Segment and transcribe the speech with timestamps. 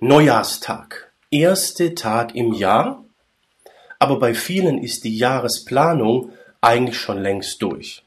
[0.00, 3.04] Neujahrstag, erste Tag im Jahr,
[3.98, 8.04] aber bei vielen ist die Jahresplanung eigentlich schon längst durch.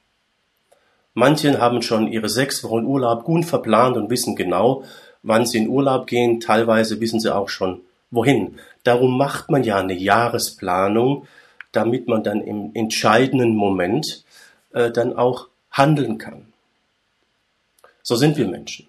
[1.15, 4.85] Manche haben schon ihre sechs Wochen Urlaub gut verplant und wissen genau,
[5.21, 6.39] wann sie in Urlaub gehen.
[6.39, 8.57] Teilweise wissen sie auch schon, wohin.
[8.85, 11.27] Darum macht man ja eine Jahresplanung,
[11.73, 14.23] damit man dann im entscheidenden Moment
[14.71, 16.53] äh, dann auch handeln kann.
[18.01, 18.87] So sind wir Menschen.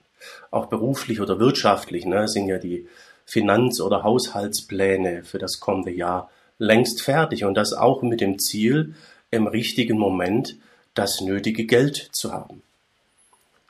[0.50, 2.86] Auch beruflich oder wirtschaftlich ne, sind ja die
[3.24, 8.94] Finanz- oder Haushaltspläne für das kommende Jahr längst fertig und das auch mit dem Ziel,
[9.30, 10.56] im richtigen Moment
[10.94, 12.62] das nötige Geld zu haben.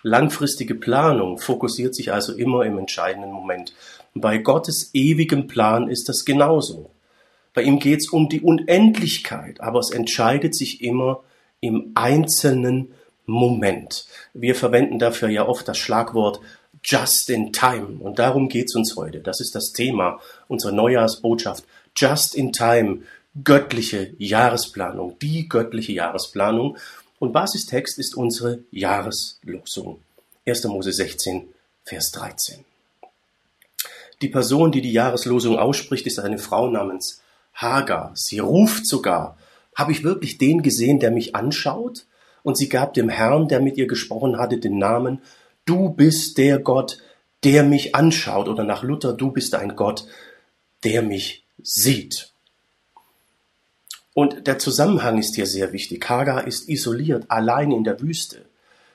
[0.03, 3.73] Langfristige Planung fokussiert sich also immer im entscheidenden Moment.
[4.15, 6.91] Bei Gottes ewigem Plan ist das genauso.
[7.55, 11.23] Bei ihm geht es um die Unendlichkeit, aber es entscheidet sich immer
[11.61, 12.93] im einzelnen
[13.27, 14.07] Moment.
[14.35, 16.41] Wir verwenden dafür ja oft das Schlagwort
[16.85, 19.21] Just in Time und darum geht es uns heute.
[19.21, 21.65] Das ist das Thema unserer Neujahrsbotschaft.
[21.97, 23.03] Just in Time,
[23.45, 26.77] göttliche Jahresplanung, die göttliche Jahresplanung.
[27.21, 30.01] Und Basistext ist unsere Jahreslosung.
[30.45, 30.65] 1.
[30.65, 31.49] Mose 16,
[31.85, 32.65] Vers 13.
[34.23, 37.23] Die Person, die die Jahreslosung ausspricht, ist eine Frau namens
[37.55, 38.13] Hagar.
[38.15, 39.37] Sie ruft sogar,
[39.77, 42.07] habe ich wirklich den gesehen, der mich anschaut?
[42.43, 45.23] Und sie gab dem Herrn, der mit ihr gesprochen hatte, den Namen,
[45.65, 46.99] du bist der Gott,
[47.45, 48.49] der mich anschaut.
[48.49, 50.07] Oder nach Luther, du bist ein Gott,
[50.85, 52.33] der mich sieht.
[54.15, 56.09] Und der Zusammenhang ist hier sehr wichtig.
[56.09, 58.45] Hagar ist isoliert, allein in der Wüste.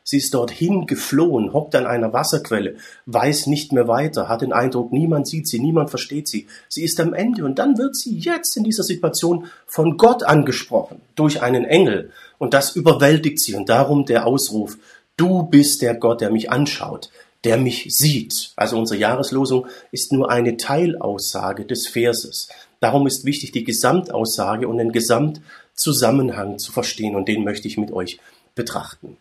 [0.10, 2.78] Sie ist dorthin geflohen, hockt an einer Wasserquelle,
[3.08, 6.48] weiß nicht mehr weiter, hat den Eindruck, niemand sieht sie, niemand versteht sie.
[6.70, 11.02] Sie ist am Ende und dann wird sie jetzt in dieser Situation von Gott angesprochen,
[11.16, 12.12] durch einen Engel.
[12.38, 14.78] Und das überwältigt sie und darum der Ausruf,
[15.18, 17.12] du bist der Gott, der mich anschaut,
[17.44, 18.54] der mich sieht.
[18.56, 22.48] Also unsere Jahreslosung ist nur eine Teilaussage des Verses.
[22.80, 27.92] Darum ist wichtig, die Gesamtaussage und den Gesamtzusammenhang zu verstehen und den möchte ich mit
[27.92, 28.22] euch
[28.56, 29.18] betrachten.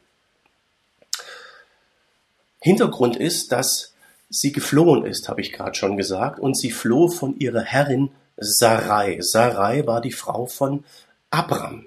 [2.66, 3.94] Hintergrund ist, dass
[4.28, 9.18] sie geflohen ist, habe ich gerade schon gesagt, und sie floh von ihrer Herrin Sarai.
[9.20, 10.82] Sarai war die Frau von
[11.30, 11.86] Abram.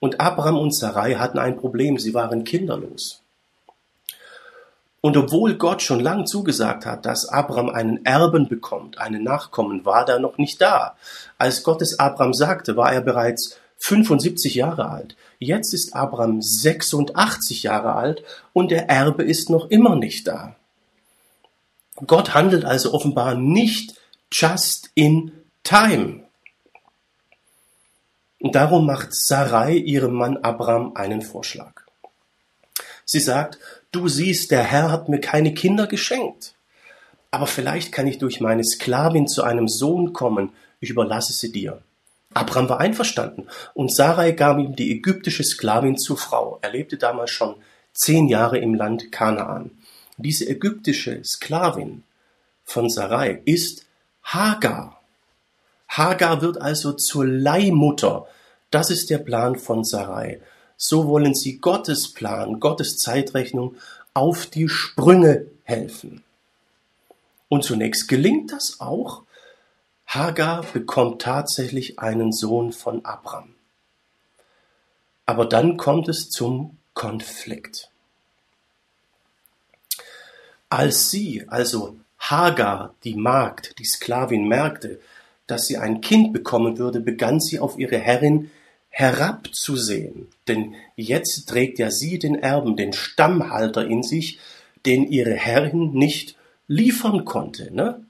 [0.00, 3.22] Und Abram und Sarai hatten ein Problem, sie waren kinderlos.
[5.00, 10.06] Und obwohl Gott schon lang zugesagt hat, dass Abraham einen Erben bekommt, einen Nachkommen, war
[10.06, 10.94] er noch nicht da.
[11.38, 15.16] Als Gott es Abraham sagte, war er bereits 75 Jahre alt.
[15.38, 20.56] Jetzt ist Abraham 86 Jahre alt und der Erbe ist noch immer nicht da.
[22.06, 23.94] Gott handelt also offenbar nicht
[24.32, 25.32] just in
[25.62, 26.24] time.
[28.40, 31.82] Und darum macht Sarai ihrem Mann Abraham einen Vorschlag.
[33.04, 33.58] Sie sagt,
[33.90, 36.54] du siehst, der Herr hat mir keine Kinder geschenkt.
[37.30, 41.82] Aber vielleicht kann ich durch meine Sklavin zu einem Sohn kommen, ich überlasse sie dir.
[42.34, 46.58] Abraham war einverstanden und Sarai gab ihm die ägyptische Sklavin zur Frau.
[46.62, 47.56] Er lebte damals schon
[47.92, 49.70] zehn Jahre im Land Kanaan.
[50.16, 52.04] Diese ägyptische Sklavin
[52.64, 53.86] von Sarai ist
[54.22, 55.00] Hagar.
[55.88, 58.26] Hagar wird also zur Leihmutter.
[58.70, 60.40] Das ist der Plan von Sarai.
[60.76, 63.76] So wollen sie Gottes Plan, Gottes Zeitrechnung
[64.12, 66.22] auf die Sprünge helfen.
[67.48, 69.22] Und zunächst gelingt das auch.
[70.08, 73.54] Hagar bekommt tatsächlich einen Sohn von Abram.
[75.26, 77.90] Aber dann kommt es zum Konflikt.
[80.70, 84.98] Als sie, also Hagar, die Magd, die Sklavin, merkte,
[85.46, 88.50] dass sie ein Kind bekommen würde, begann sie auf ihre Herrin
[88.88, 94.40] herabzusehen, denn jetzt trägt ja sie den Erben, den Stammhalter in sich,
[94.86, 96.36] den ihre Herrin nicht
[96.66, 97.72] liefern konnte.
[97.74, 98.04] Ne?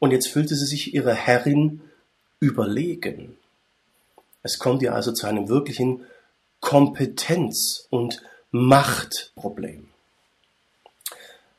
[0.00, 1.82] Und jetzt fühlte sie sich ihrer Herrin
[2.40, 3.36] überlegen.
[4.42, 6.04] Es kommt ihr also zu einem wirklichen
[6.60, 9.88] Kompetenz- und Machtproblem.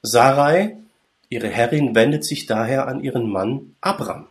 [0.02, 0.78] Sarai,
[1.30, 4.28] ihre Herrin, wendet sich daher an ihren Mann Abram.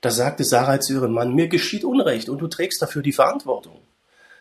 [0.00, 3.78] Da sagte Sarai zu ihrem Mann, mir geschieht Unrecht und du trägst dafür die Verantwortung.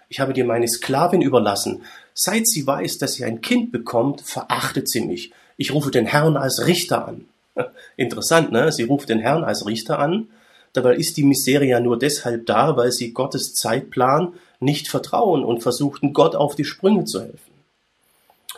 [0.07, 1.83] Ich habe dir meine Sklavin überlassen.
[2.13, 5.33] Seit sie weiß, dass sie ein Kind bekommt, verachtet sie mich.
[5.57, 7.27] Ich rufe den Herrn als Richter an.
[7.97, 8.71] Interessant, ne?
[8.71, 10.27] Sie ruft den Herrn als Richter an.
[10.73, 15.63] Dabei ist die Misere ja nur deshalb da, weil sie Gottes Zeitplan nicht vertrauen und
[15.63, 17.55] versuchten, Gott auf die Sprünge zu helfen.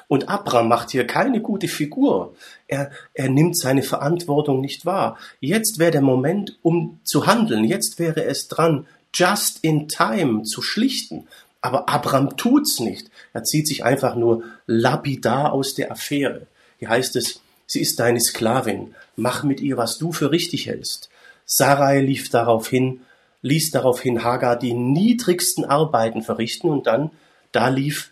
[0.07, 2.33] Und Abraham macht hier keine gute Figur.
[2.67, 5.17] Er, er nimmt seine Verantwortung nicht wahr.
[5.41, 7.65] Jetzt wäre der Moment, um zu handeln.
[7.65, 11.27] Jetzt wäre es dran, just in time zu schlichten.
[11.61, 13.09] Aber Abraham tut's nicht.
[13.33, 16.47] Er zieht sich einfach nur lapidar aus der Affäre.
[16.79, 18.95] Hier heißt es, Sie ist deine Sklavin.
[19.15, 21.09] Mach mit ihr, was du für richtig hältst.
[21.45, 23.01] Sarai lief darauf hin,
[23.41, 27.11] ließ daraufhin Hagar die niedrigsten Arbeiten verrichten und dann,
[27.51, 28.11] da lief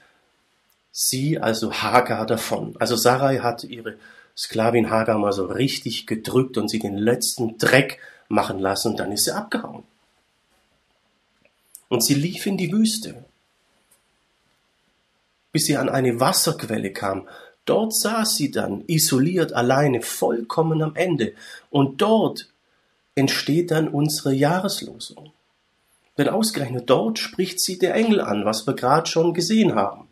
[0.92, 2.76] sie, also Hagar, davon.
[2.80, 3.98] Also Sarai hat ihre
[4.38, 9.12] Sklavin Hagar mal so richtig gedrückt und sie den letzten Dreck machen lassen und dann
[9.12, 9.84] ist sie abgehauen.
[11.88, 13.24] Und sie lief in die Wüste,
[15.52, 17.28] bis sie an eine Wasserquelle kam.
[17.66, 21.34] Dort saß sie dann, isoliert, alleine, vollkommen am Ende.
[21.70, 22.50] Und dort
[23.16, 25.32] entsteht dann unsere Jahreslosung.
[26.18, 30.08] Denn ausgerechnet dort spricht sie der Engel an, was wir gerade schon gesehen haben.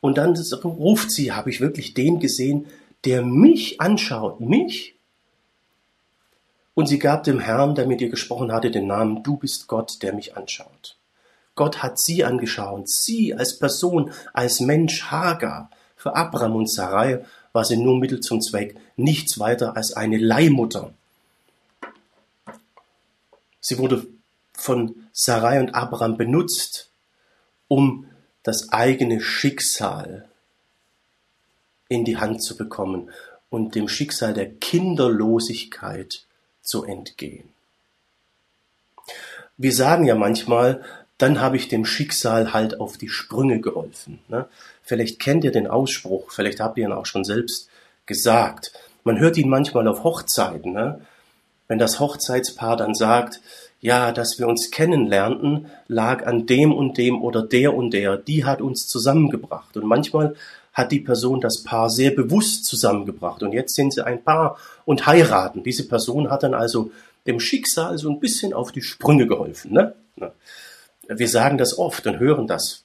[0.00, 2.66] Und dann ruft sie, habe ich wirklich den gesehen,
[3.04, 4.94] der mich anschaut, mich?
[6.74, 10.02] Und sie gab dem Herrn, der mit ihr gesprochen hatte, den Namen, du bist Gott,
[10.02, 10.96] der mich anschaut.
[11.54, 15.70] Gott hat sie angeschaut, sie als Person, als Mensch Hagar.
[16.02, 20.92] Für Abraham und Sarai war sie nur Mittel zum Zweck, nichts weiter als eine Leihmutter.
[23.60, 24.08] Sie wurde
[24.52, 26.90] von Sarai und Abraham benutzt,
[27.68, 28.10] um
[28.42, 30.28] das eigene Schicksal
[31.88, 33.12] in die Hand zu bekommen
[33.48, 36.24] und dem Schicksal der Kinderlosigkeit
[36.62, 37.48] zu entgehen.
[39.56, 40.84] Wir sagen ja manchmal,
[41.22, 44.18] dann habe ich dem Schicksal halt auf die Sprünge geholfen.
[44.28, 44.46] Ne?
[44.82, 47.68] Vielleicht kennt ihr den Ausspruch, vielleicht habt ihr ihn auch schon selbst
[48.06, 48.72] gesagt.
[49.04, 50.72] Man hört ihn manchmal auf Hochzeiten.
[50.72, 51.00] Ne?
[51.72, 53.40] wenn das Hochzeitspaar dann sagt,
[53.80, 58.44] ja, dass wir uns kennenlernten, lag an dem und dem oder der und der, die
[58.44, 59.74] hat uns zusammengebracht.
[59.78, 60.36] Und manchmal
[60.74, 63.42] hat die Person das Paar sehr bewusst zusammengebracht.
[63.42, 65.62] Und jetzt sind sie ein Paar und heiraten.
[65.62, 66.90] Diese Person hat dann also
[67.26, 69.72] dem Schicksal so ein bisschen auf die Sprünge geholfen.
[69.72, 69.94] Ne?
[71.18, 72.84] Wir sagen das oft und hören das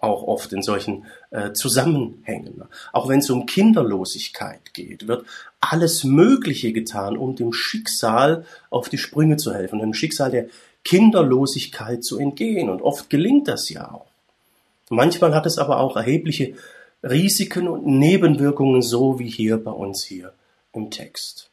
[0.00, 2.64] auch oft in solchen äh, Zusammenhängen.
[2.92, 5.26] Auch wenn es um Kinderlosigkeit geht, wird
[5.60, 10.46] alles Mögliche getan, um dem Schicksal auf die Sprünge zu helfen, dem Schicksal der
[10.84, 12.70] Kinderlosigkeit zu entgehen.
[12.70, 14.06] Und oft gelingt das ja auch.
[14.90, 16.54] Manchmal hat es aber auch erhebliche
[17.02, 20.32] Risiken und Nebenwirkungen, so wie hier bei uns hier
[20.72, 21.50] im Text.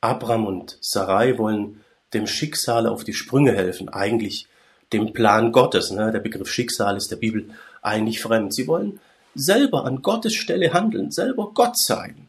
[0.00, 1.80] Abraham und Sarai wollen
[2.14, 3.88] dem Schicksal auf die Sprünge helfen.
[3.88, 4.46] Eigentlich
[4.92, 5.90] dem Plan Gottes.
[5.90, 6.12] Ne?
[6.12, 7.50] Der Begriff Schicksal ist der Bibel
[7.80, 8.54] eigentlich fremd.
[8.54, 9.00] Sie wollen
[9.34, 12.28] selber an Gottes Stelle handeln, selber Gott sein.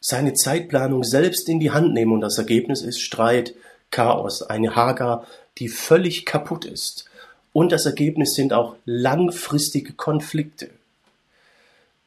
[0.00, 3.54] Seine Zeitplanung selbst in die Hand nehmen und das Ergebnis ist Streit,
[3.90, 5.26] Chaos, eine Hagar,
[5.58, 7.06] die völlig kaputt ist.
[7.52, 10.70] Und das Ergebnis sind auch langfristige Konflikte.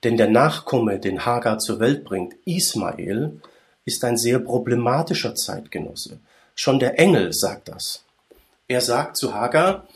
[0.03, 3.41] Denn der Nachkomme, den Hagar zur Welt bringt, Ismael,
[3.87, 6.19] ist ein sehr problematischer Zeitgenosse.
[6.55, 8.03] Schon der Engel sagt das.
[8.67, 9.87] Er sagt zu Hagar,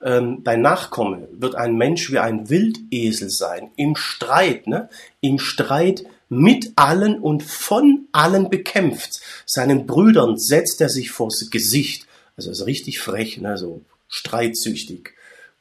[0.00, 4.88] ähm, dein Nachkomme wird ein Mensch wie ein Wildesel sein, im Streit, ne?
[5.20, 9.20] im Streit mit allen und von allen bekämpft.
[9.44, 12.06] Seinen Brüdern setzt er sich vors Gesicht.
[12.36, 13.58] Also ist richtig frech, ne?
[13.58, 15.14] so streitsüchtig,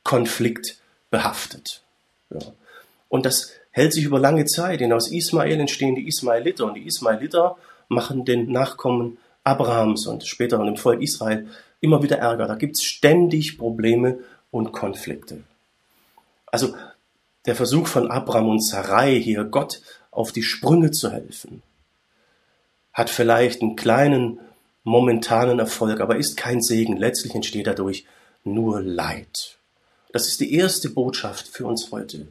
[0.04, 1.82] konfliktbehaftet.
[2.30, 2.40] Ja.
[3.10, 6.86] Und das hält sich über lange Zeit, denn aus Ismael entstehen die Ismaeliter und die
[6.86, 7.58] Ismaeliter
[7.92, 11.48] machen den Nachkommen Abrahams und später und dem Volk Israel
[11.80, 12.48] immer wieder Ärger.
[12.48, 15.44] Da gibt's ständig Probleme und Konflikte.
[16.46, 16.76] Also
[17.46, 21.64] der Versuch von Abraham und Sarai hier Gott auf die Sprünge zu helfen,
[22.94, 24.40] hat vielleicht einen kleinen
[24.84, 26.98] momentanen Erfolg, aber ist kein Segen.
[26.98, 28.06] Letztlich entsteht dadurch
[28.44, 29.58] nur Leid.
[30.12, 32.28] Das ist die erste Botschaft für uns heute,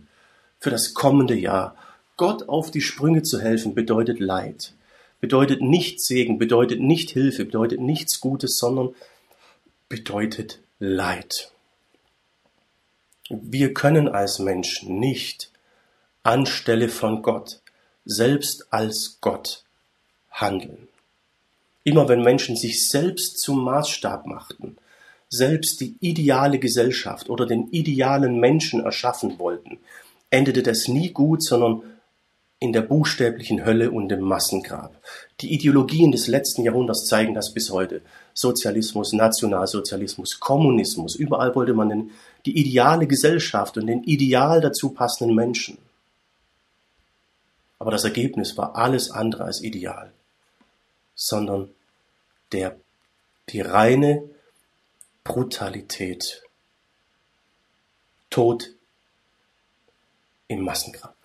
[0.58, 1.74] für das kommende Jahr.
[2.16, 4.74] Gott auf die Sprünge zu helfen bedeutet Leid,
[5.20, 8.94] bedeutet nicht Segen, bedeutet nicht Hilfe, bedeutet nichts Gutes, sondern
[9.88, 11.52] bedeutet Leid.
[13.28, 15.50] Wir können als Menschen nicht
[16.22, 17.60] anstelle von Gott,
[18.04, 19.64] selbst als Gott
[20.30, 20.88] handeln.
[21.84, 24.76] Immer wenn Menschen sich selbst zum Maßstab machten,
[25.28, 29.78] selbst die ideale Gesellschaft oder den idealen Menschen erschaffen wollten,
[30.30, 31.82] endete das nie gut, sondern
[32.60, 34.94] in der buchstäblichen Hölle und im Massengrab.
[35.40, 38.02] Die Ideologien des letzten Jahrhunderts zeigen das bis heute.
[38.34, 42.10] Sozialismus, Nationalsozialismus, Kommunismus, überall wollte man den,
[42.44, 45.78] die ideale Gesellschaft und den ideal dazu passenden Menschen.
[47.78, 50.12] Aber das Ergebnis war alles andere als ideal,
[51.14, 51.70] sondern
[52.52, 52.76] der,
[53.48, 54.22] die reine
[55.24, 56.42] Brutalität.
[58.28, 58.70] Tod
[60.46, 61.19] im Massengrab.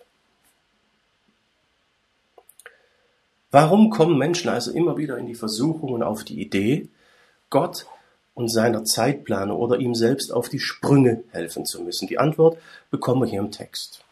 [3.55, 6.89] Warum kommen Menschen also immer wieder in die Versuchung und auf die Idee,
[7.49, 7.85] Gott
[8.33, 12.09] und seiner Zeitplanung oder ihm selbst auf die Sprünge helfen zu müssen?
[12.09, 12.57] Die Antwort
[12.91, 14.03] bekommen wir hier im Text.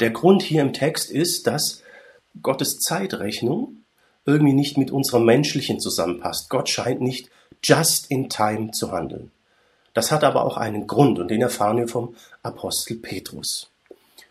[0.00, 1.84] Der Grund hier im Text ist, dass
[2.42, 3.76] Gottes Zeitrechnung
[4.26, 6.50] irgendwie nicht mit unserer menschlichen zusammenpasst.
[6.50, 7.30] Gott scheint nicht
[7.62, 9.30] just in time zu handeln.
[9.92, 13.70] Das hat aber auch einen Grund und den erfahren wir vom Apostel Petrus.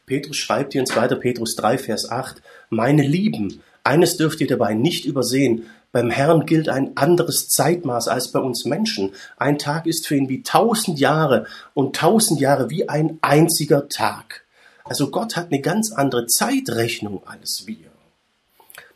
[0.05, 1.07] Petrus schreibt hier in 2.
[1.15, 6.69] Petrus 3, Vers 8, Meine Lieben, eines dürft ihr dabei nicht übersehen, beim Herrn gilt
[6.69, 9.11] ein anderes Zeitmaß als bei uns Menschen.
[9.37, 11.45] Ein Tag ist für ihn wie tausend Jahre
[11.75, 14.43] und tausend Jahre wie ein einziger Tag.
[14.83, 17.91] Also Gott hat eine ganz andere Zeitrechnung als wir.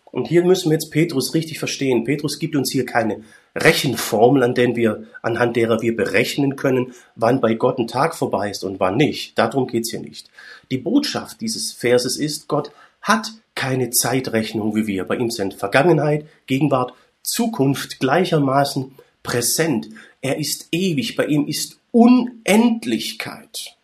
[0.05, 2.03] Und hier müssen wir jetzt Petrus richtig verstehen.
[2.03, 3.23] Petrus gibt uns hier keine
[3.57, 8.49] Rechenformel, an denen wir, anhand derer wir berechnen können, wann bei Gott ein Tag vorbei
[8.49, 9.37] ist und wann nicht.
[9.37, 10.29] Darum geht's hier nicht.
[10.71, 12.71] Die Botschaft dieses Verses ist, Gott
[13.01, 15.05] hat keine Zeitrechnung wie wir.
[15.05, 19.89] Bei ihm sind Vergangenheit, Gegenwart, Zukunft gleichermaßen präsent.
[20.21, 23.75] Er ist ewig, bei ihm ist Unendlichkeit.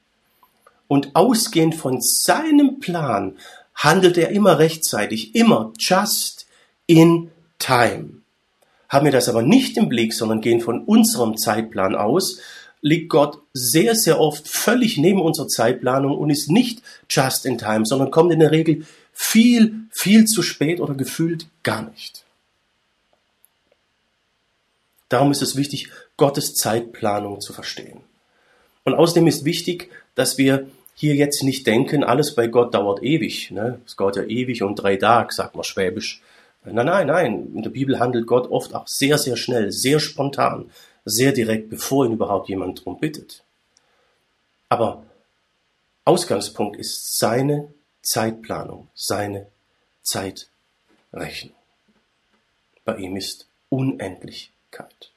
[0.87, 3.37] Und ausgehend von seinem Plan
[3.75, 6.45] handelt er immer rechtzeitig, immer just
[6.85, 8.22] in time.
[8.93, 12.39] Haben wir das aber nicht im Blick, sondern gehen von unserem Zeitplan aus,
[12.81, 17.87] liegt Gott sehr, sehr oft völlig neben unserer Zeitplanung und ist nicht just in time,
[17.87, 22.23] sondern kommt in der Regel viel, viel zu spät oder gefühlt gar nicht.
[25.09, 28.01] Darum ist es wichtig, Gottes Zeitplanung zu verstehen.
[28.83, 33.49] Und außerdem ist wichtig, dass wir hier jetzt nicht denken, alles bei Gott dauert ewig.
[33.49, 33.81] Ne?
[33.87, 36.21] Es dauert ja ewig und drei Tage, sagt man schwäbisch.
[36.65, 37.51] Nein, nein, nein.
[37.55, 40.71] In der Bibel handelt Gott oft auch sehr, sehr schnell, sehr spontan,
[41.05, 43.43] sehr direkt, bevor ihn überhaupt jemand darum bittet.
[44.69, 45.03] Aber
[46.05, 49.47] Ausgangspunkt ist seine Zeitplanung, seine
[50.01, 51.55] Zeitrechnung.
[52.85, 55.11] Bei ihm ist Unendlichkeit.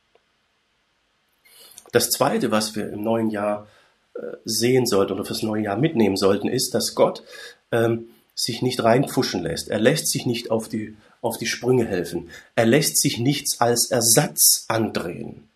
[1.92, 3.66] Das Zweite, was wir im neuen Jahr
[4.14, 7.22] äh, sehen sollten oder fürs neue Jahr mitnehmen sollten, ist, dass Gott
[7.72, 9.68] ähm, sich nicht reinpfuschen lässt.
[9.68, 12.30] Er lässt sich nicht auf die, auf die Sprünge helfen.
[12.54, 15.48] Er lässt sich nichts als Ersatz andrehen.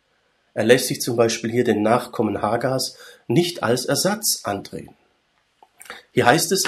[0.54, 2.96] Er lässt sich zum Beispiel hier den Nachkommen Hagars
[3.28, 4.90] nicht als Ersatz andrehen.
[6.12, 6.64] Hier heißt es,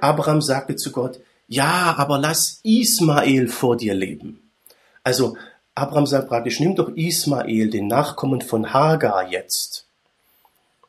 [0.00, 4.50] Abraham sagte zu Gott, ja, aber lass Ismael vor dir leben.
[5.02, 5.36] Also
[5.74, 9.86] Abraham sagt praktisch, nimm doch Ismael, den Nachkommen von Hagar jetzt.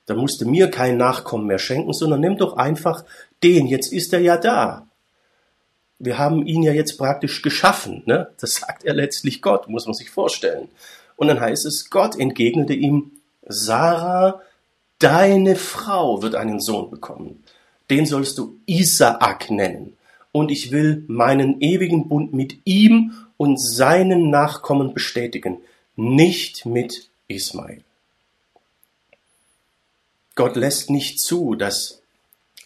[0.05, 3.03] Da musst du mir keinen Nachkommen mehr schenken, sondern nimm doch einfach
[3.43, 4.87] den, jetzt ist er ja da.
[5.99, 8.29] Wir haben ihn ja jetzt praktisch geschaffen, ne?
[8.39, 10.69] Das sagt er letztlich Gott, muss man sich vorstellen.
[11.15, 13.11] Und dann heißt es, Gott entgegnete ihm,
[13.47, 14.41] Sarah,
[14.99, 17.43] deine Frau wird einen Sohn bekommen
[17.89, 19.97] den sollst du Isaak nennen.
[20.31, 25.61] Und ich will meinen ewigen Bund mit ihm und seinen Nachkommen bestätigen,
[25.95, 27.83] nicht mit Ismael.
[30.35, 32.01] Gott lässt nicht zu, dass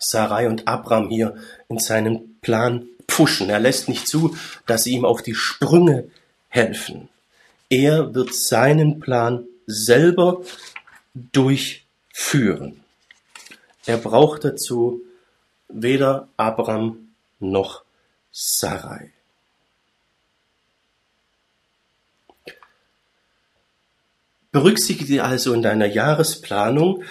[0.01, 1.36] Sarai und Abraham hier
[1.70, 3.50] in seinen Plan pfuschen.
[3.50, 6.10] Er lässt nicht zu, dass sie ihm auf die Sprünge
[6.50, 7.08] helfen.
[7.70, 10.41] Er wird seinen Plan selber
[11.13, 12.84] durchführen.
[13.86, 15.01] Er braucht dazu
[15.70, 17.84] weder Abraham noch
[18.31, 19.12] Sarai.
[24.51, 27.03] Berücksichtige also in deiner Jahresplanung,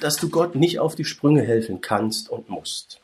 [0.00, 3.00] dass du Gott nicht auf die Sprünge helfen kannst und musst.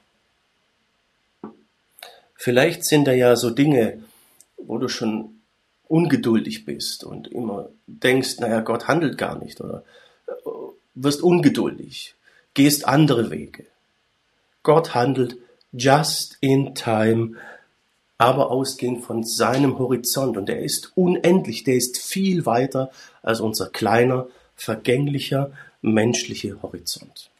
[2.34, 4.02] Vielleicht sind da ja so Dinge,
[4.56, 5.40] wo du schon
[5.88, 9.84] ungeduldig bist und immer denkst, naja, Gott handelt gar nicht oder
[10.26, 10.32] äh,
[10.94, 12.14] wirst ungeduldig,
[12.54, 13.66] gehst andere Wege.
[14.62, 15.36] Gott handelt
[15.72, 17.36] just in time,
[18.18, 20.36] aber ausgehend von seinem Horizont.
[20.36, 22.90] Und er ist unendlich, der ist viel weiter
[23.22, 25.50] als unser kleiner, vergänglicher,
[25.82, 27.30] menschlicher Horizont.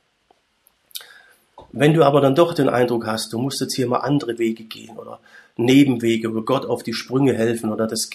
[1.73, 4.64] Wenn du aber dann doch den Eindruck hast, du musst jetzt hier mal andere Wege
[4.64, 5.21] gehen oder
[5.56, 8.11] Nebenwege oder Gott auf die Sprünge helfen oder das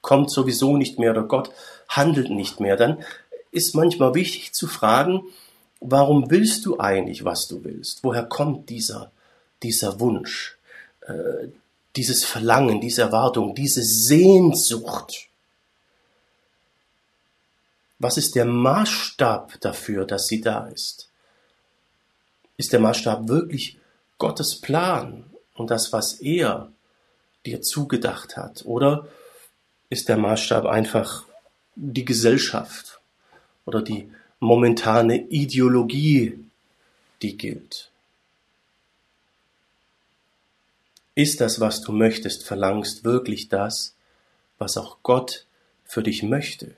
[0.00, 1.50] kommt sowieso nicht mehr oder Gott
[1.88, 3.02] handelt nicht mehr, dann
[3.50, 5.22] ist manchmal wichtig zu fragen,
[5.80, 8.00] warum willst du eigentlich, was du willst?
[8.02, 9.12] Woher kommt dieser,
[9.62, 10.58] dieser Wunsch,
[11.02, 11.48] äh,
[11.96, 15.28] dieses Verlangen, diese Erwartung, diese Sehnsucht?
[17.98, 21.08] Was ist der Maßstab dafür, dass sie da ist?
[22.56, 23.78] Ist der Maßstab wirklich
[24.18, 25.24] Gottes Plan
[25.54, 26.70] und das, was er
[27.46, 28.64] dir zugedacht hat?
[28.64, 29.06] Oder
[29.88, 31.24] ist der Maßstab einfach
[31.76, 33.00] die Gesellschaft
[33.64, 34.10] oder die
[34.40, 36.38] momentane Ideologie,
[37.22, 37.90] die gilt.
[41.14, 43.94] Ist das, was du möchtest, verlangst, wirklich das,
[44.58, 45.46] was auch Gott
[45.84, 46.74] für dich möchte?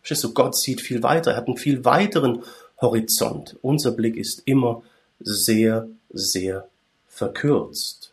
[0.00, 2.42] Verstehst du, Gott sieht viel weiter, er hat einen viel weiteren
[2.80, 3.56] Horizont.
[3.60, 4.82] Unser Blick ist immer
[5.18, 6.68] sehr, sehr
[7.08, 8.12] verkürzt.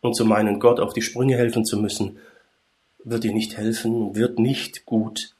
[0.00, 2.18] Und zu meinen, Gott auf die Sprünge helfen zu müssen,
[3.02, 5.34] wird dir nicht helfen, wird nicht gut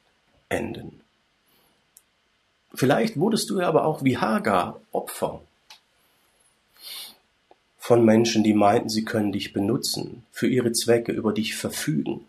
[0.49, 1.01] enden.
[2.73, 5.41] Vielleicht wurdest du ja aber auch wie Hagar Opfer
[7.87, 12.27] von Menschen, die meinten, sie können dich benutzen, für ihre Zwecke über dich verfügen.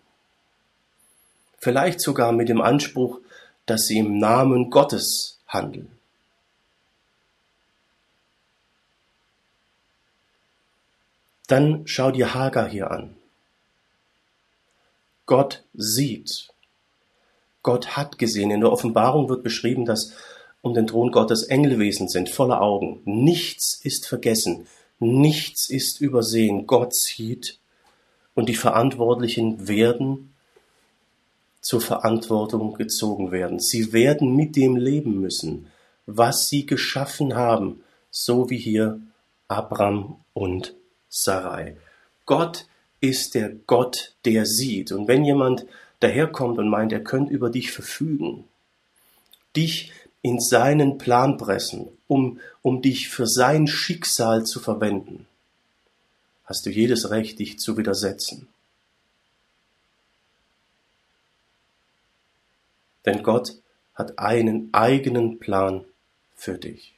[1.59, 3.19] Vielleicht sogar mit dem Anspruch,
[3.67, 5.91] dass sie im Namen Gottes handeln.
[11.49, 13.17] Dann schau dir Hagar hier an.
[15.27, 16.51] Gott sieht.
[17.65, 18.53] Gott hat gesehen.
[18.53, 20.13] In der Offenbarung wird beschrieben, dass
[20.63, 23.03] um den Thron Gottes Engelwesen sind, voller Augen.
[23.05, 26.67] Nichts ist vergessen, nichts ist übersehen.
[26.67, 27.59] Gott sieht
[28.35, 30.35] und die Verantwortlichen werden
[31.61, 33.59] zur Verantwortung gezogen werden.
[33.59, 35.67] Sie werden mit dem leben müssen,
[36.07, 39.01] was sie geschaffen haben, so wie hier
[39.49, 40.75] Abraham und
[41.09, 41.77] Sarai.
[42.27, 42.67] Gott
[43.01, 44.93] ist der Gott, der sieht.
[44.93, 45.67] Und wenn jemand
[46.01, 48.45] daherkommt und meint, er könnte über dich verfügen,
[49.57, 55.27] dich in seinen Plan pressen, um, um dich für sein Schicksal zu verwenden,
[56.45, 58.49] hast du jedes Recht, dich zu widersetzen.
[63.05, 63.55] Denn Gott
[63.95, 65.85] hat einen eigenen Plan
[66.35, 66.95] für dich.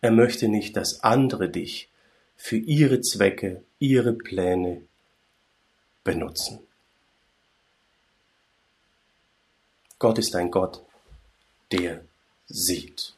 [0.00, 1.88] Er möchte nicht, dass andere dich
[2.36, 4.82] für ihre Zwecke, ihre Pläne
[6.02, 6.58] benutzen.
[9.98, 10.82] Gott ist ein Gott,
[11.72, 12.00] der
[12.46, 13.14] sieht.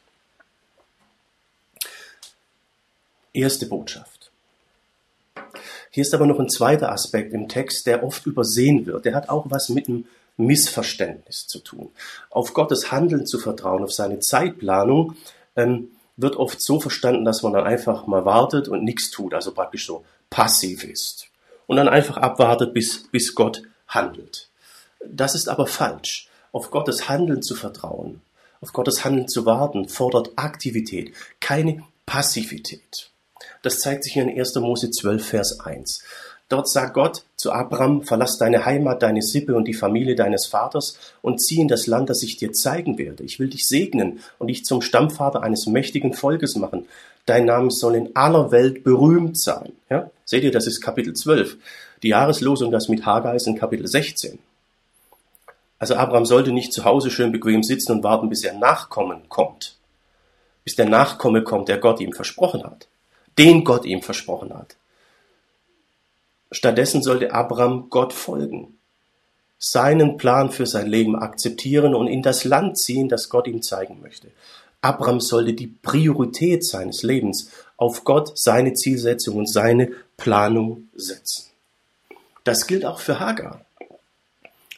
[3.32, 4.30] Erste Botschaft.
[5.90, 9.04] Hier ist aber noch ein zweiter Aspekt im Text, der oft übersehen wird.
[9.04, 10.06] Der hat auch was mit einem
[10.36, 11.90] Missverständnis zu tun.
[12.30, 15.16] Auf Gottes Handeln zu vertrauen, auf seine Zeitplanung,
[15.56, 19.52] ähm, wird oft so verstanden, dass man dann einfach mal wartet und nichts tut, also
[19.52, 21.28] praktisch so passiv ist.
[21.66, 24.48] Und dann einfach abwartet, bis, bis Gott handelt.
[25.04, 26.28] Das ist aber falsch.
[26.56, 28.22] Auf Gottes Handeln zu vertrauen,
[28.62, 33.10] auf Gottes Handeln zu warten, fordert Aktivität, keine Passivität.
[33.60, 34.54] Das zeigt sich in 1.
[34.54, 36.02] Mose 12, Vers 1.
[36.48, 40.96] Dort sagt Gott zu Abraham, verlass deine Heimat, deine Sippe und die Familie deines Vaters
[41.20, 43.22] und zieh in das Land, das ich dir zeigen werde.
[43.22, 46.86] Ich will dich segnen und dich zum Stammvater eines mächtigen Volkes machen.
[47.26, 49.72] Dein Name soll in aller Welt berühmt sein.
[49.90, 50.10] Ja?
[50.24, 51.58] Seht ihr, das ist Kapitel 12.
[52.02, 54.38] Die Jahreslosung, das mit Hagar ist in Kapitel 16.
[55.78, 59.76] Also Abraham sollte nicht zu Hause schön bequem sitzen und warten, bis er Nachkommen kommt.
[60.64, 62.88] Bis der Nachkomme kommt, der Gott ihm versprochen hat.
[63.38, 64.76] Den Gott ihm versprochen hat.
[66.50, 68.78] Stattdessen sollte Abraham Gott folgen,
[69.58, 74.00] seinen Plan für sein Leben akzeptieren und in das Land ziehen, das Gott ihm zeigen
[74.00, 74.30] möchte.
[74.80, 81.50] Abraham sollte die Priorität seines Lebens auf Gott, seine Zielsetzung und seine Planung setzen.
[82.44, 83.65] Das gilt auch für Hagar.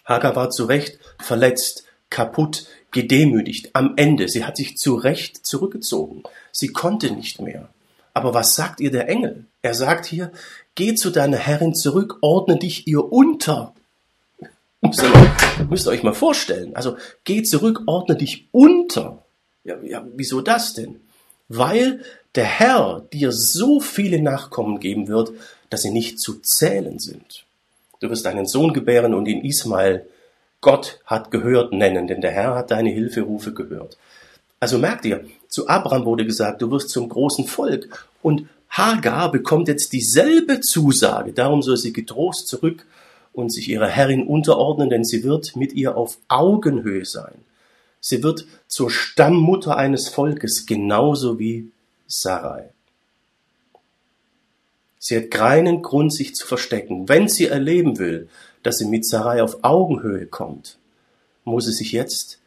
[0.09, 4.29] Hagar war zu Recht verletzt, kaputt, gedemütigt, am Ende.
[4.29, 6.23] Sie hat sich zu Recht zurückgezogen.
[6.51, 7.69] Sie konnte nicht mehr.
[8.15, 9.45] Aber was sagt ihr der Engel?
[9.61, 10.33] Er sagt hier,
[10.75, 13.75] geh zu deiner Herrin zurück, ordne dich ihr unter.
[14.81, 16.75] Müsst ihr, müsst ihr euch mal vorstellen.
[16.75, 19.25] Also geh zurück, ordne dich unter.
[19.65, 21.01] Ja, ja, wieso das denn?
[21.49, 22.03] Weil
[22.35, 25.33] der Herr dir so viele Nachkommen geben wird,
[25.69, 27.45] dass sie nicht zu zählen sind.
[28.01, 30.07] Du wirst einen Sohn gebären und ihn Ismael
[30.61, 33.97] Gott hat gehört nennen, denn der Herr hat deine Hilferufe gehört.
[34.61, 39.69] Also merkt ihr, zu Abraham wurde gesagt, du wirst zum großen Volk und Hagar bekommt
[39.69, 42.85] jetzt dieselbe Zusage, darum soll sie getrost zurück
[43.33, 47.35] und sich ihrer Herrin unterordnen, denn sie wird mit ihr auf Augenhöhe sein.
[48.01, 51.71] Sie wird zur Stammmutter eines Volkes, genauso wie
[52.07, 52.71] Sarai.
[54.99, 57.09] Sie hat keinen Grund, sich zu verstecken.
[57.09, 58.29] Wenn sie erleben will,
[58.63, 60.79] dass sie mit Sarai auf Augenhöhe kommt,
[61.45, 62.41] muss sie sich jetzt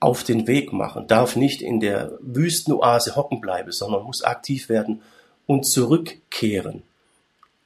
[0.00, 5.02] auf den Weg machen, darf nicht in der Wüstenoase hocken bleiben, sondern muss aktiv werden
[5.46, 6.82] und zurückkehren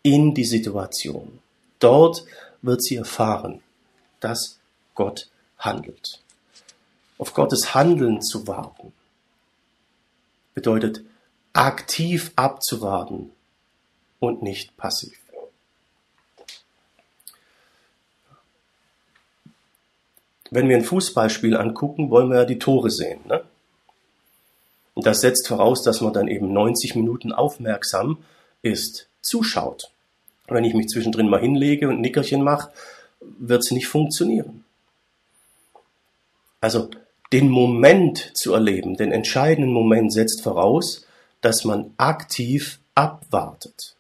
[0.03, 1.41] in die Situation.
[1.81, 2.25] Dort
[2.63, 3.61] wird sie erfahren,
[4.21, 4.59] dass
[4.95, 6.21] Gott handelt.
[7.19, 8.93] Auf Gottes Handeln zu warten
[10.55, 11.03] bedeutet
[11.53, 13.31] aktiv abzuwarten
[14.21, 15.19] und nicht passiv.
[20.51, 23.21] wenn wir ein Fußballspiel angucken, wollen wir ja die Tore sehen.
[23.27, 23.43] Ne?
[24.95, 28.19] Und das setzt voraus, dass man dann eben 90 Minuten aufmerksam
[28.63, 29.91] ist, zuschaut.
[30.49, 32.71] Wenn ich mich zwischendrin mal hinlege und Nickerchen mache,
[33.21, 34.65] wird es nicht funktionieren.
[36.61, 36.89] Also
[37.33, 41.07] den Moment zu erleben, den entscheidenden Moment setzt voraus,
[41.43, 43.95] dass man aktiv abwartet.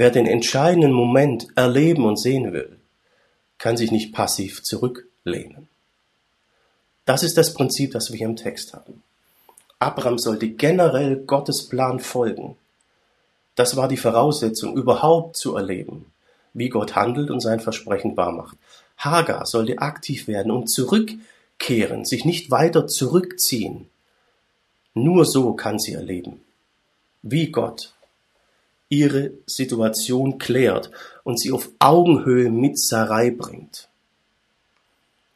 [0.00, 2.78] Wer den entscheidenden Moment erleben und sehen will,
[3.58, 5.68] kann sich nicht passiv zurücklehnen.
[7.04, 9.02] Das ist das Prinzip, das wir hier im Text haben.
[9.78, 12.56] Abraham sollte generell Gottes Plan folgen.
[13.56, 16.06] Das war die Voraussetzung, überhaupt zu erleben,
[16.54, 18.56] wie Gott handelt und sein Versprechen wahrmacht.
[18.96, 23.90] Hagar sollte aktiv werden und zurückkehren, sich nicht weiter zurückziehen.
[24.94, 26.40] Nur so kann sie erleben,
[27.20, 27.92] wie Gott
[28.90, 30.90] ihre Situation klärt
[31.24, 33.88] und sie auf Augenhöhe mit Sarai bringt.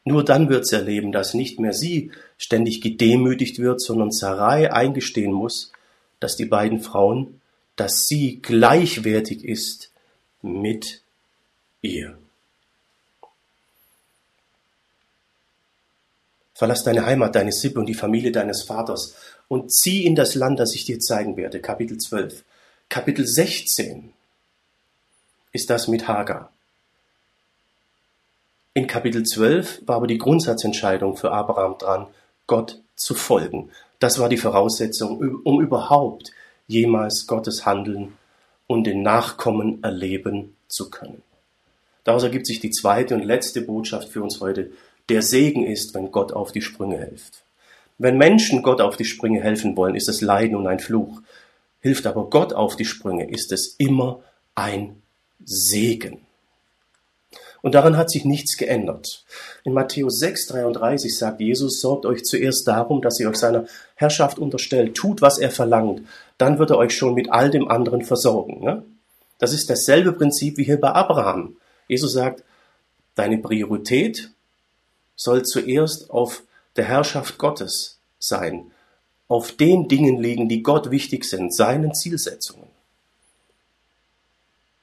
[0.03, 5.31] Nur dann wird sie erleben, dass nicht mehr sie ständig gedemütigt wird, sondern Sarai eingestehen
[5.31, 5.71] muss,
[6.19, 7.41] dass die beiden Frauen,
[7.75, 9.91] dass sie gleichwertig ist
[10.43, 11.01] mit
[11.81, 12.17] ihr.
[16.53, 19.15] Verlass deine Heimat, deine Sippe und die Familie deines Vaters
[19.47, 21.59] und zieh in das Land, das ich dir zeigen werde.
[21.59, 22.43] Kapitel 12.
[22.89, 24.13] Kapitel 16
[25.51, 26.51] ist das mit Hagar.
[28.73, 32.07] In Kapitel 12 war aber die Grundsatzentscheidung für Abraham dran,
[32.47, 33.71] Gott zu folgen.
[33.99, 36.31] Das war die Voraussetzung, um überhaupt
[36.67, 38.13] jemals Gottes Handeln
[38.67, 41.21] und den Nachkommen erleben zu können.
[42.03, 44.71] Daraus ergibt sich die zweite und letzte Botschaft für uns heute.
[45.09, 47.43] Der Segen ist, wenn Gott auf die Sprünge hilft.
[47.97, 51.21] Wenn Menschen Gott auf die Sprünge helfen wollen, ist es Leiden und ein Fluch.
[51.85, 54.23] Hilft aber Gott auf die Sprünge, ist es immer
[54.55, 55.03] ein
[55.43, 56.25] Segen.
[57.61, 59.23] Und daran hat sich nichts geändert.
[59.63, 64.39] In Matthäus 6, 33 sagt Jesus, sorgt euch zuerst darum, dass ihr euch seiner Herrschaft
[64.39, 66.01] unterstellt, tut, was er verlangt,
[66.39, 68.63] dann wird er euch schon mit all dem anderen versorgen.
[68.63, 68.81] Ne?
[69.37, 71.55] Das ist dasselbe Prinzip wie hier bei Abraham.
[71.87, 72.43] Jesus sagt,
[73.13, 74.31] deine Priorität
[75.15, 76.41] soll zuerst auf
[76.77, 78.71] der Herrschaft Gottes sein,
[79.27, 82.67] auf den Dingen liegen, die Gott wichtig sind, seinen Zielsetzungen.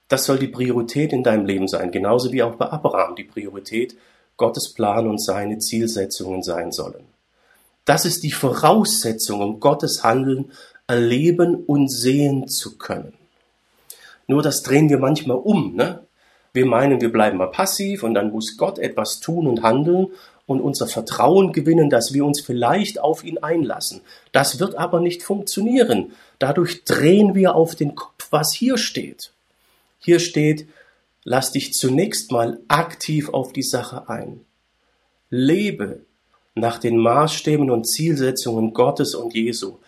[0.09, 3.97] Das soll die Priorität in deinem Leben sein, genauso wie auch bei Abraham die Priorität
[4.37, 7.05] Gottes Plan und seine Zielsetzungen sein sollen.
[7.85, 10.53] Das ist die Voraussetzung, um Gottes Handeln
[10.87, 13.15] erleben und sehen zu können.
[14.27, 15.75] Nur das drehen wir manchmal um.
[15.75, 16.07] Ne?
[16.53, 20.09] Wir meinen, wir bleiben mal passiv und dann muss Gott etwas tun und handeln
[20.47, 24.01] und unser Vertrauen gewinnen, dass wir uns vielleicht auf ihn einlassen.
[24.33, 26.13] Das wird aber nicht funktionieren.
[26.39, 29.33] Dadurch drehen wir auf den Kopf, was hier steht.
[29.99, 30.67] Hier steht,
[31.25, 34.41] lass dich zunächst mal aktiv auf die Sache ein.
[35.31, 36.01] Lebe
[36.55, 39.79] nach den Maßstäben und Zielsetzungen Gottes und Jesu.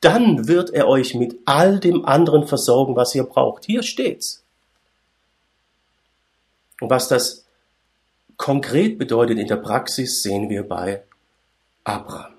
[0.00, 3.64] Dann wird er euch mit all dem anderen versorgen, was ihr braucht.
[3.66, 4.42] Hier steht's.
[6.80, 7.44] Und was das
[8.38, 11.02] konkret bedeutet in der Praxis, sehen wir bei
[11.84, 12.32] Abraham.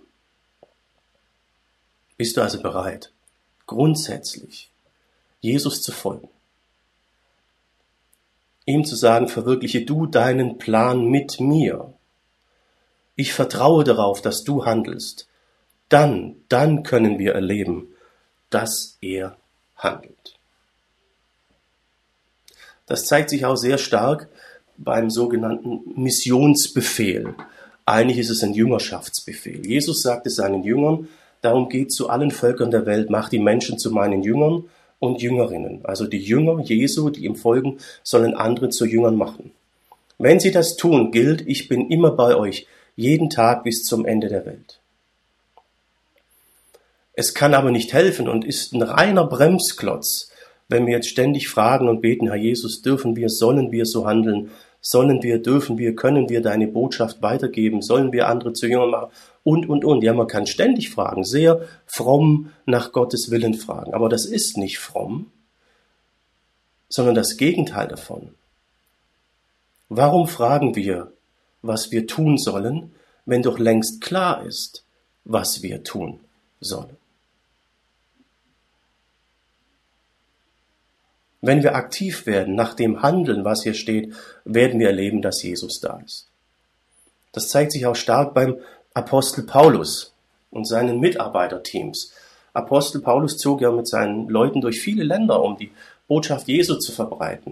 [2.18, 3.12] Bist du also bereit,
[3.68, 4.72] grundsätzlich
[5.40, 6.30] Jesus zu folgen?
[8.66, 11.94] Ihm zu sagen, verwirkliche du deinen Plan mit mir.
[13.16, 15.28] Ich vertraue darauf, dass du handelst.
[15.90, 17.88] Dann, dann können wir erleben,
[18.50, 19.38] dass er
[19.76, 20.38] handelt.
[22.86, 24.30] Das zeigt sich auch sehr stark
[24.80, 27.36] beim sogenannten Missionsbefehl.
[27.86, 29.66] Eigentlich ist es ein Jüngerschaftsbefehl.
[29.66, 31.08] Jesus sagte seinen Jüngern,
[31.42, 34.64] darum geht zu allen Völkern der Welt, macht die Menschen zu meinen Jüngern
[35.00, 35.82] und Jüngerinnen.
[35.84, 39.52] Also die Jünger Jesu, die ihm folgen, sollen andere zu Jüngern machen.
[40.18, 44.28] Wenn sie das tun, gilt, ich bin immer bei euch, jeden Tag bis zum Ende
[44.28, 44.80] der Welt.
[47.14, 50.32] Es kann aber nicht helfen und ist ein reiner Bremsklotz,
[50.70, 54.52] wenn wir jetzt ständig fragen und beten, Herr Jesus, dürfen wir, sollen wir so handeln?
[54.82, 57.82] Sollen wir, dürfen wir, können wir deine Botschaft weitergeben?
[57.82, 59.12] Sollen wir andere zu Jüngern machen?
[59.44, 60.04] Und, und, und.
[60.04, 63.94] Ja, man kann ständig fragen, sehr fromm nach Gottes Willen fragen.
[63.94, 65.32] Aber das ist nicht fromm,
[66.88, 68.30] sondern das Gegenteil davon.
[69.90, 71.12] Warum fragen wir,
[71.62, 72.94] was wir tun sollen,
[73.26, 74.86] wenn doch längst klar ist,
[75.26, 76.20] was wir tun
[76.62, 76.96] sollen?
[81.42, 85.80] Wenn wir aktiv werden nach dem Handeln, was hier steht, werden wir erleben, dass Jesus
[85.80, 86.28] da ist.
[87.32, 88.58] Das zeigt sich auch stark beim
[88.94, 90.14] Apostel Paulus
[90.52, 92.12] und seinen Mitarbeiterteams.
[92.54, 95.72] Apostel Paulus zog ja mit seinen Leuten durch viele Länder, um die
[96.08, 97.52] Botschaft Jesu zu verbreiten.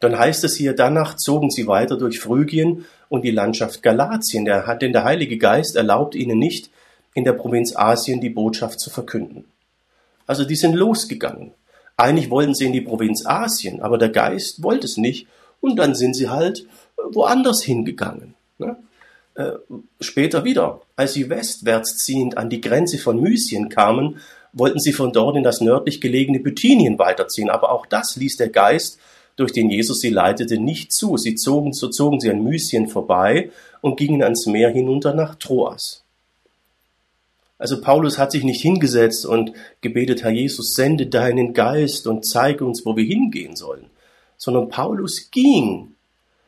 [0.00, 4.92] Dann heißt es hier, danach zogen sie weiter durch Phrygien und die Landschaft Galatien, denn
[4.92, 6.70] der Heilige Geist erlaubt ihnen nicht,
[7.14, 9.44] in der Provinz Asien die Botschaft zu verkünden.
[10.26, 11.52] Also die sind losgegangen.
[11.96, 15.28] Eigentlich wollten sie in die Provinz Asien, aber der Geist wollte es nicht
[15.60, 16.66] und dann sind sie halt
[17.12, 18.34] woanders hingegangen.
[18.58, 18.76] Ne?
[19.34, 19.52] äh,
[20.00, 20.80] später wieder.
[20.96, 24.20] Als sie westwärts ziehend an die Grenze von Mysien kamen,
[24.52, 27.50] wollten sie von dort in das nördlich gelegene Bithynien weiterziehen.
[27.50, 28.98] Aber auch das ließ der Geist,
[29.36, 31.16] durch den Jesus sie leitete, nicht zu.
[31.16, 36.03] Sie zogen, so zogen sie an Mysien vorbei und gingen ans Meer hinunter nach Troas.
[37.58, 42.64] Also Paulus hat sich nicht hingesetzt und gebetet, Herr Jesus, sende deinen Geist und zeige
[42.64, 43.86] uns, wo wir hingehen sollen,
[44.36, 45.94] sondern Paulus ging.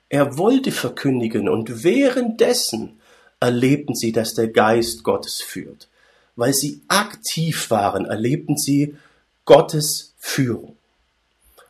[0.09, 3.01] Er wollte verkündigen und währenddessen
[3.41, 5.89] erlebten sie, dass der Geist Gottes führt.
[6.35, 8.97] Weil sie aktiv waren, erlebten sie
[9.45, 10.77] Gottes Führung.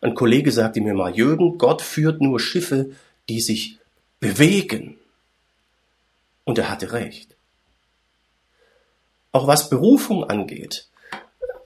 [0.00, 2.90] Ein Kollege sagte mir mal, Jürgen, Gott führt nur Schiffe,
[3.28, 3.78] die sich
[4.18, 4.96] bewegen.
[6.44, 7.35] Und er hatte recht.
[9.36, 10.88] Auch was Berufung angeht,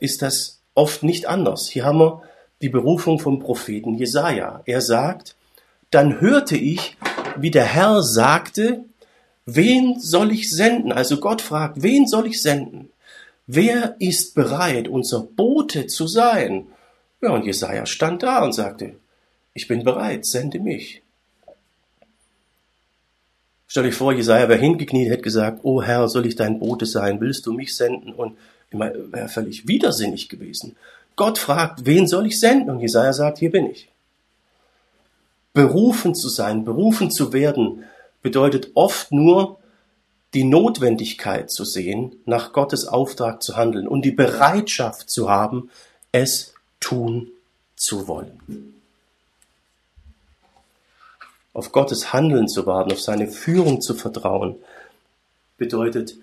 [0.00, 1.68] ist das oft nicht anders.
[1.68, 2.22] Hier haben wir
[2.62, 4.62] die Berufung vom Propheten Jesaja.
[4.66, 5.36] Er sagt,
[5.92, 6.96] dann hörte ich,
[7.36, 8.86] wie der Herr sagte,
[9.46, 10.90] wen soll ich senden?
[10.90, 12.90] Also Gott fragt, wen soll ich senden?
[13.46, 16.66] Wer ist bereit, unser Bote zu sein?
[17.22, 18.96] Ja, und Jesaja stand da und sagte,
[19.54, 21.04] ich bin bereit, sende mich.
[23.70, 27.20] Stell dich vor, Jesaja wäre hingekniet, hätte gesagt, oh Herr, soll ich dein Bote sein?
[27.20, 28.12] Willst du mich senden?
[28.12, 28.36] Und
[28.72, 30.74] wäre völlig widersinnig gewesen.
[31.14, 32.68] Gott fragt, wen soll ich senden?
[32.68, 33.88] Und Jesaja sagt, hier bin ich.
[35.52, 37.84] Berufen zu sein, berufen zu werden,
[38.22, 39.60] bedeutet oft nur
[40.34, 45.70] die Notwendigkeit zu sehen, nach Gottes Auftrag zu handeln und die Bereitschaft zu haben,
[46.10, 47.28] es tun
[47.76, 48.40] zu wollen
[51.60, 54.56] auf Gottes Handeln zu warten, auf seine Führung zu vertrauen,
[55.58, 56.14] bedeutet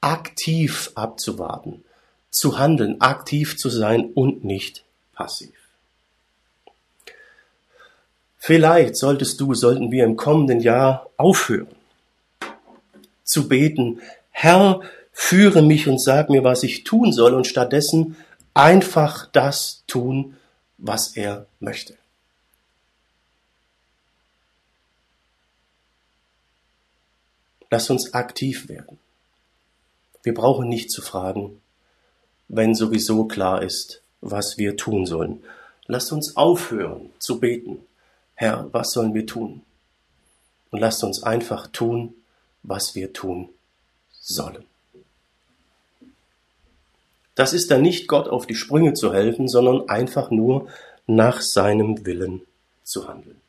[0.00, 1.84] aktiv abzuwarten,
[2.32, 5.54] zu handeln, aktiv zu sein und nicht passiv.
[8.38, 11.68] Vielleicht solltest du, sollten wir im kommenden Jahr aufhören
[13.22, 14.00] zu beten,
[14.32, 14.80] Herr,
[15.12, 18.16] führe mich und sag mir, was ich tun soll und stattdessen
[18.52, 20.36] einfach das tun,
[20.76, 21.94] was er möchte.
[27.72, 28.98] Lass uns aktiv werden.
[30.22, 31.62] Wir brauchen nicht zu fragen,
[32.48, 35.42] wenn sowieso klar ist, was wir tun sollen.
[35.86, 37.78] Lasst uns aufhören zu beten.
[38.34, 39.62] Herr, was sollen wir tun?
[40.70, 42.12] Und lasst uns einfach tun,
[42.62, 43.48] was wir tun
[44.20, 44.66] sollen.
[47.34, 50.68] Das ist dann nicht Gott auf die Sprünge zu helfen, sondern einfach nur
[51.06, 52.42] nach seinem Willen
[52.84, 53.40] zu handeln.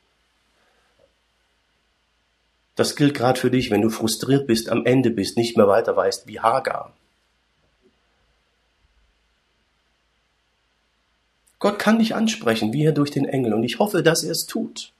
[2.76, 5.96] Das gilt gerade für dich, wenn du frustriert bist, am Ende bist, nicht mehr weiter
[5.96, 6.92] weißt, wie Hagar.
[11.60, 14.46] Gott kann dich ansprechen, wie er durch den Engel, und ich hoffe, dass er es
[14.46, 14.92] tut.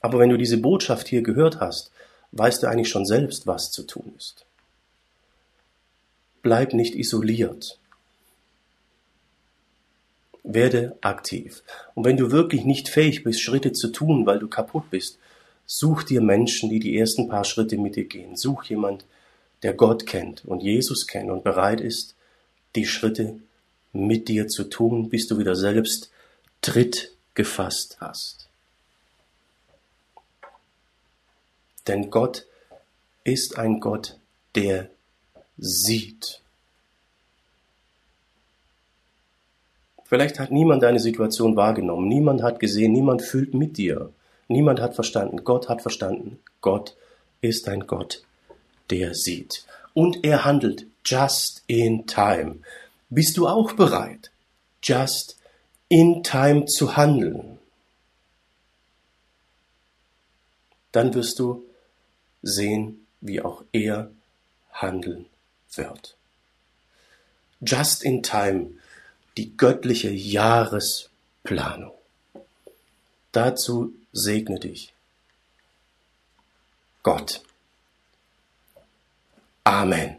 [0.00, 1.90] Aber wenn du diese Botschaft hier gehört hast,
[2.32, 4.46] weißt du eigentlich schon selbst, was zu tun ist.
[6.42, 7.79] Bleib nicht isoliert
[10.42, 11.62] werde aktiv.
[11.94, 15.18] Und wenn du wirklich nicht fähig bist, Schritte zu tun, weil du kaputt bist,
[15.66, 18.36] such dir Menschen, die die ersten paar Schritte mit dir gehen.
[18.36, 19.04] Such jemand,
[19.62, 22.14] der Gott kennt und Jesus kennt und bereit ist,
[22.74, 23.38] die Schritte
[23.92, 26.10] mit dir zu tun, bis du wieder selbst
[26.62, 28.48] Tritt gefasst hast.
[31.86, 32.46] Denn Gott
[33.24, 34.18] ist ein Gott,
[34.54, 34.90] der
[35.56, 36.40] sieht.
[40.10, 44.12] Vielleicht hat niemand deine Situation wahrgenommen, niemand hat gesehen, niemand fühlt mit dir,
[44.48, 46.40] niemand hat verstanden, Gott hat verstanden.
[46.60, 46.96] Gott
[47.42, 48.24] ist ein Gott,
[48.90, 49.64] der sieht.
[49.94, 52.56] Und er handelt just in time.
[53.08, 54.32] Bist du auch bereit,
[54.82, 55.38] just
[55.88, 57.60] in time zu handeln?
[60.90, 61.62] Dann wirst du
[62.42, 64.10] sehen, wie auch er
[64.72, 65.26] handeln
[65.72, 66.16] wird.
[67.60, 68.70] Just in time
[69.36, 71.92] die göttliche Jahresplanung.
[73.32, 74.92] Dazu segne dich
[77.02, 77.40] Gott.
[79.64, 80.16] Amen.